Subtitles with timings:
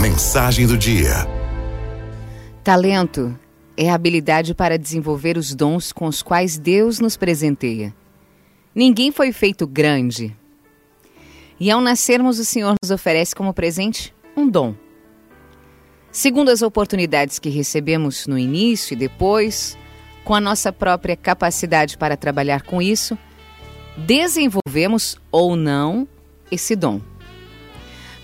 [0.00, 1.26] Mensagem do dia.
[2.64, 3.38] Talento
[3.76, 7.94] é a habilidade para desenvolver os dons com os quais Deus nos presenteia.
[8.74, 10.36] Ninguém foi feito grande.
[11.60, 14.74] E ao nascermos, o Senhor nos oferece como presente um dom.
[16.10, 19.78] Segundo as oportunidades que recebemos no início e depois,
[20.24, 23.16] com a nossa própria capacidade para trabalhar com isso,
[23.96, 26.06] desenvolvemos ou não
[26.50, 27.00] esse dom.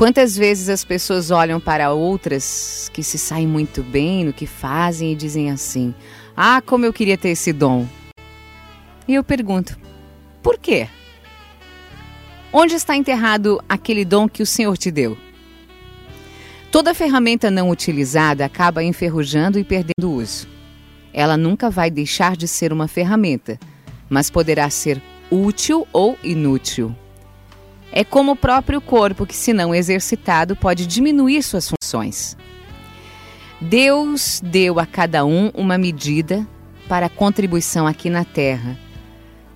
[0.00, 5.12] Quantas vezes as pessoas olham para outras que se saem muito bem no que fazem
[5.12, 5.94] e dizem assim:
[6.34, 7.86] Ah, como eu queria ter esse dom.
[9.06, 9.78] E eu pergunto:
[10.42, 10.88] por quê?
[12.50, 15.18] Onde está enterrado aquele dom que o Senhor te deu?
[16.72, 20.48] Toda ferramenta não utilizada acaba enferrujando e perdendo uso.
[21.12, 23.60] Ela nunca vai deixar de ser uma ferramenta,
[24.08, 24.98] mas poderá ser
[25.30, 26.96] útil ou inútil.
[27.92, 32.36] É como o próprio corpo que, se não exercitado, pode diminuir suas funções.
[33.60, 36.46] Deus deu a cada um uma medida
[36.88, 38.78] para a contribuição aqui na terra,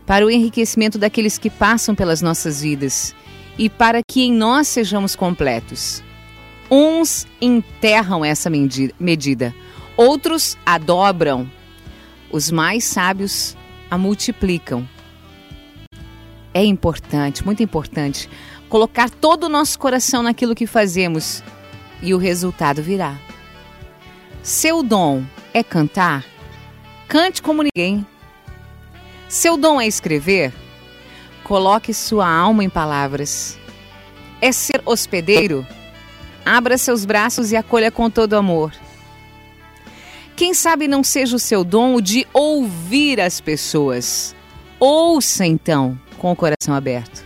[0.04, 3.14] para o enriquecimento daqueles que passam pelas nossas vidas
[3.56, 6.02] e para que em nós sejamos completos.
[6.70, 9.54] Uns enterram essa medida,
[9.96, 11.50] outros a dobram,
[12.30, 13.56] os mais sábios
[13.90, 14.86] a multiplicam
[16.54, 18.30] é importante, muito importante,
[18.68, 21.42] colocar todo o nosso coração naquilo que fazemos
[22.00, 23.18] e o resultado virá.
[24.40, 26.24] Seu dom é cantar?
[27.08, 28.06] Cante como ninguém.
[29.28, 30.52] Seu dom é escrever?
[31.42, 33.58] Coloque sua alma em palavras.
[34.40, 35.66] É ser hospedeiro?
[36.46, 38.72] Abra seus braços e acolha com todo amor.
[40.36, 44.34] Quem sabe não seja o seu dom o de ouvir as pessoas.
[44.78, 47.22] Ouça então com o coração aberto.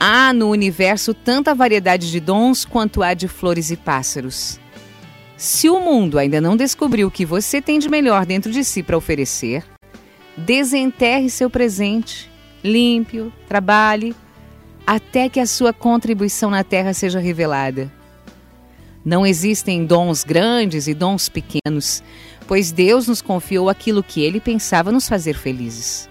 [0.00, 4.58] Há no universo tanta variedade de dons quanto há de flores e pássaros.
[5.36, 8.82] Se o mundo ainda não descobriu o que você tem de melhor dentro de si
[8.82, 9.64] para oferecer,
[10.36, 12.28] desenterre seu presente,
[12.64, 14.12] limpe-o, trabalhe,
[14.84, 17.92] até que a sua contribuição na terra seja revelada.
[19.04, 22.02] Não existem dons grandes e dons pequenos,
[22.48, 26.10] pois Deus nos confiou aquilo que ele pensava nos fazer felizes.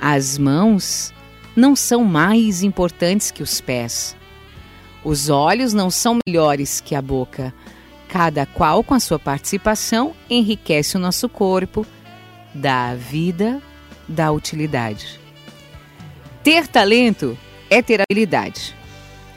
[0.00, 1.12] As mãos
[1.54, 4.16] não são mais importantes que os pés.
[5.04, 7.52] Os olhos não são melhores que a boca.
[8.08, 11.86] Cada qual, com a sua participação, enriquece o nosso corpo,
[12.54, 13.60] dá vida,
[14.08, 15.20] dá utilidade.
[16.42, 17.36] Ter talento
[17.68, 18.74] é ter habilidade.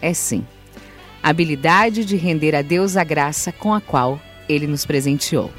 [0.01, 0.45] É sim.
[1.21, 5.51] Habilidade de render a Deus a graça com a qual ele nos presenteou.